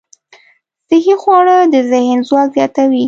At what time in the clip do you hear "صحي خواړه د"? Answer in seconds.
0.89-1.75